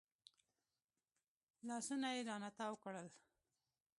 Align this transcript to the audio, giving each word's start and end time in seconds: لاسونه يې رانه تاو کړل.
لاسونه 1.67 2.07
يې 2.15 2.21
رانه 2.27 2.49
تاو 2.57 2.73
کړل. 2.83 3.07